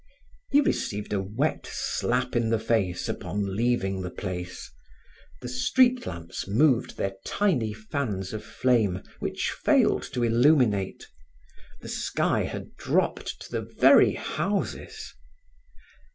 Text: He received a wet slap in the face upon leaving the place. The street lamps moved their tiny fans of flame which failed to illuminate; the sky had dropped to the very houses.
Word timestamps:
He 0.49 0.61
received 0.61 1.13
a 1.13 1.21
wet 1.21 1.69
slap 1.71 2.35
in 2.35 2.49
the 2.49 2.57
face 2.57 3.07
upon 3.07 3.55
leaving 3.55 4.01
the 4.01 4.09
place. 4.09 4.71
The 5.41 5.47
street 5.47 6.07
lamps 6.07 6.47
moved 6.47 6.97
their 6.97 7.17
tiny 7.23 7.71
fans 7.71 8.33
of 8.33 8.43
flame 8.43 9.03
which 9.19 9.51
failed 9.51 10.01
to 10.13 10.23
illuminate; 10.23 11.05
the 11.81 11.87
sky 11.87 12.45
had 12.45 12.75
dropped 12.77 13.41
to 13.43 13.51
the 13.51 13.61
very 13.61 14.15
houses. 14.15 15.13